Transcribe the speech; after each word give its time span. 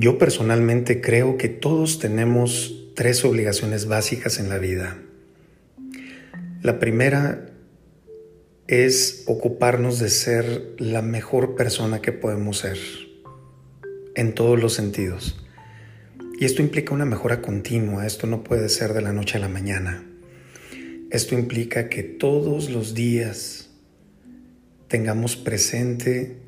Yo 0.00 0.16
personalmente 0.16 1.02
creo 1.02 1.36
que 1.36 1.50
todos 1.50 1.98
tenemos 1.98 2.90
tres 2.94 3.22
obligaciones 3.22 3.84
básicas 3.84 4.40
en 4.40 4.48
la 4.48 4.56
vida. 4.56 4.96
La 6.62 6.78
primera 6.78 7.50
es 8.66 9.24
ocuparnos 9.26 9.98
de 9.98 10.08
ser 10.08 10.74
la 10.78 11.02
mejor 11.02 11.54
persona 11.54 12.00
que 12.00 12.12
podemos 12.12 12.56
ser, 12.60 12.78
en 14.14 14.34
todos 14.34 14.58
los 14.58 14.72
sentidos. 14.72 15.38
Y 16.38 16.46
esto 16.46 16.62
implica 16.62 16.94
una 16.94 17.04
mejora 17.04 17.42
continua, 17.42 18.06
esto 18.06 18.26
no 18.26 18.42
puede 18.42 18.70
ser 18.70 18.94
de 18.94 19.02
la 19.02 19.12
noche 19.12 19.36
a 19.36 19.40
la 19.40 19.50
mañana. 19.50 20.02
Esto 21.10 21.34
implica 21.34 21.90
que 21.90 22.04
todos 22.04 22.70
los 22.70 22.94
días 22.94 23.68
tengamos 24.88 25.36
presente 25.36 26.38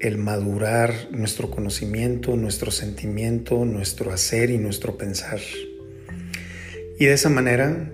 el 0.00 0.18
madurar 0.18 1.08
nuestro 1.10 1.50
conocimiento, 1.50 2.36
nuestro 2.36 2.70
sentimiento, 2.70 3.64
nuestro 3.64 4.12
hacer 4.12 4.50
y 4.50 4.58
nuestro 4.58 4.98
pensar. 4.98 5.40
Y 6.98 7.06
de 7.06 7.12
esa 7.12 7.30
manera 7.30 7.92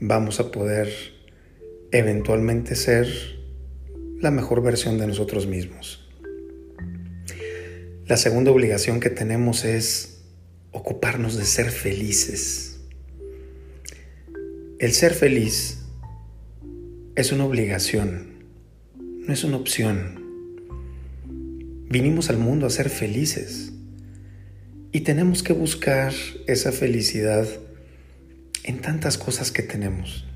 vamos 0.00 0.40
a 0.40 0.50
poder 0.50 0.88
eventualmente 1.92 2.74
ser 2.76 3.08
la 4.20 4.30
mejor 4.30 4.62
versión 4.62 4.98
de 4.98 5.06
nosotros 5.06 5.46
mismos. 5.46 6.08
La 8.06 8.16
segunda 8.16 8.50
obligación 8.50 9.00
que 9.00 9.10
tenemos 9.10 9.64
es 9.64 10.22
ocuparnos 10.72 11.36
de 11.36 11.44
ser 11.44 11.70
felices. 11.70 12.80
El 14.78 14.92
ser 14.92 15.14
feliz 15.14 15.78
es 17.16 17.32
una 17.32 17.44
obligación, 17.44 18.44
no 18.98 19.32
es 19.32 19.44
una 19.44 19.56
opción. 19.56 20.23
Vinimos 21.94 22.28
al 22.28 22.38
mundo 22.38 22.66
a 22.66 22.70
ser 22.70 22.90
felices 22.90 23.72
y 24.90 25.02
tenemos 25.02 25.44
que 25.44 25.52
buscar 25.52 26.12
esa 26.48 26.72
felicidad 26.72 27.46
en 28.64 28.80
tantas 28.80 29.16
cosas 29.16 29.52
que 29.52 29.62
tenemos, 29.62 30.26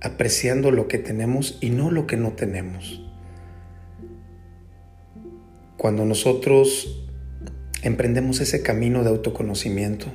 apreciando 0.00 0.72
lo 0.72 0.88
que 0.88 0.98
tenemos 0.98 1.56
y 1.60 1.70
no 1.70 1.92
lo 1.92 2.08
que 2.08 2.16
no 2.16 2.32
tenemos. 2.32 3.00
Cuando 5.76 6.04
nosotros 6.04 7.06
emprendemos 7.82 8.40
ese 8.40 8.62
camino 8.62 9.04
de 9.04 9.10
autoconocimiento, 9.10 10.06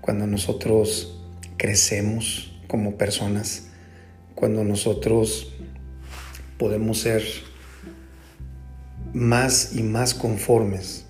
cuando 0.00 0.28
nosotros 0.28 1.26
crecemos 1.56 2.56
como 2.68 2.98
personas, 2.98 3.70
cuando 4.36 4.62
nosotros 4.62 5.52
podemos 6.56 7.00
ser 7.00 7.24
más 9.14 9.74
y 9.74 9.84
más 9.84 10.12
conformes 10.12 11.06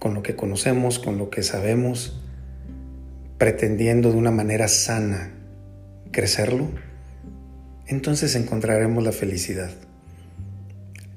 con 0.00 0.14
lo 0.14 0.22
que 0.22 0.34
conocemos, 0.34 0.98
con 0.98 1.16
lo 1.16 1.30
que 1.30 1.42
sabemos, 1.42 2.20
pretendiendo 3.38 4.10
de 4.10 4.18
una 4.18 4.32
manera 4.32 4.66
sana 4.68 5.32
crecerlo, 6.10 6.68
entonces 7.86 8.34
encontraremos 8.34 9.02
la 9.04 9.12
felicidad. 9.12 9.70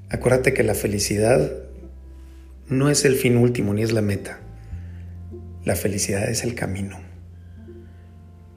Acuérdate 0.10 0.54
que 0.54 0.64
la 0.64 0.76
felicidad 0.76 1.52
no 2.68 2.90
es 2.90 3.04
el 3.04 3.16
fin 3.16 3.38
último 3.38 3.74
ni 3.74 3.82
es 3.82 3.92
la 3.92 4.02
meta. 4.02 4.40
La 5.66 5.76
felicidad 5.76 6.30
es 6.30 6.44
el 6.44 6.54
camino. 6.54 7.00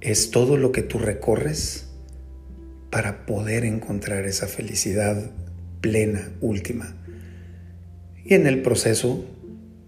Es 0.01 0.31
todo 0.31 0.57
lo 0.57 0.73
que 0.73 0.83
tú 0.83 0.99
recorres 0.99 1.89
para 2.91 3.25
poder 3.25 3.65
encontrar 3.65 4.27
esa 4.27 4.47
felicidad 4.47 5.31
plena, 5.81 6.31
última 6.41 6.95
y 8.25 8.35
en 8.35 8.47
el 8.47 8.63
proceso 8.63 9.25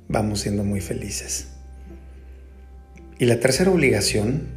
vamos 0.09 0.41
siendo 0.41 0.63
muy 0.63 0.81
felices. 0.81 1.49
Y 3.19 3.25
la 3.25 3.41
tercera 3.41 3.71
obligación 3.71 4.49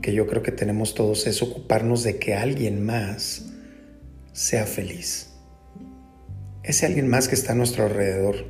que 0.00 0.14
yo 0.14 0.26
creo 0.26 0.42
que 0.42 0.52
tenemos 0.52 0.94
todos 0.94 1.26
es 1.26 1.42
ocuparnos 1.42 2.02
de 2.04 2.18
que 2.18 2.34
alguien 2.34 2.84
más 2.84 3.46
sea 4.32 4.66
feliz. 4.66 5.30
Ese 6.62 6.86
alguien 6.86 7.08
más 7.08 7.28
que 7.28 7.34
está 7.34 7.52
a 7.52 7.56
nuestro 7.56 7.84
alrededor. 7.84 8.46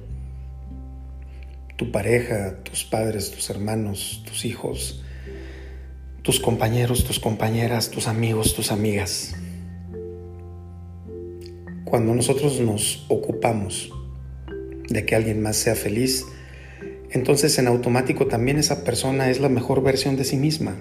Tu 1.77 1.91
pareja, 1.91 2.63
tus 2.63 2.85
padres, 2.85 3.31
tus 3.31 3.49
hermanos, 3.49 4.23
tus 4.27 4.45
hijos, 4.45 5.03
tus 6.23 6.39
compañeros, 6.41 7.05
tus 7.05 7.19
compañeras, 7.19 7.91
tus 7.91 8.07
amigos, 8.07 8.55
tus 8.55 8.71
amigas. 8.71 9.35
Cuando 11.85 12.15
nosotros 12.15 12.61
nos 12.61 13.05
ocupamos 13.09 13.91
de 14.93 15.05
que 15.05 15.17
alguien 15.17 15.41
más 15.43 15.57
sea 15.57 15.75
feliz, 15.75 16.25
entonces 17.11 17.59
en 17.59 17.67
automático 17.67 18.27
también 18.27 18.59
esa 18.59 18.85
persona 18.85 19.31
es 19.31 19.41
la 19.41 19.49
mejor 19.49 19.83
versión 19.83 20.17
de 20.17 20.25
sí 20.25 20.37
misma. 20.37 20.77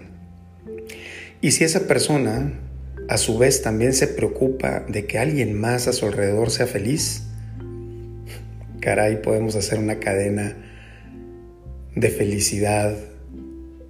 Y 1.42 1.52
si 1.52 1.64
esa 1.64 1.88
persona 1.88 2.54
a 3.10 3.18
su 3.18 3.38
vez 3.38 3.62
también 3.62 3.94
se 3.94 4.08
preocupa 4.08 4.86
de 4.88 5.06
que 5.06 5.18
alguien 5.18 5.60
más 5.60 5.88
a 5.88 5.94
su 5.94 6.06
alrededor 6.06 6.52
sea 6.52 6.68
feliz, 6.68 7.24
caray, 8.80 9.22
podemos 9.22 9.56
hacer 9.56 9.80
una 9.80 10.00
cadena 10.00 10.56
de 11.96 12.10
felicidad, 12.10 12.96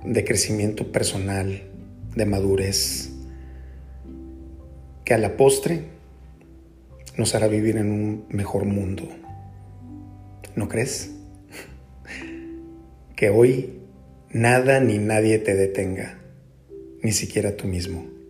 de 0.04 0.24
crecimiento 0.24 0.92
personal, 0.92 1.64
de 2.16 2.26
madurez, 2.26 3.12
que 5.06 5.14
a 5.14 5.18
la 5.18 5.38
postre 5.38 5.84
nos 7.18 7.36
hará 7.36 7.48
vivir 7.48 7.78
en 7.78 7.92
un 7.92 8.26
mejor 8.30 8.66
mundo. 8.66 9.08
¿No 10.56 10.68
crees? 10.68 11.12
Que 13.16 13.30
hoy 13.30 13.80
nada 14.32 14.80
ni 14.80 14.98
nadie 14.98 15.40
te 15.40 15.56
detenga, 15.56 16.20
ni 17.02 17.12
siquiera 17.12 17.56
tú 17.56 17.68
mismo. 17.68 18.21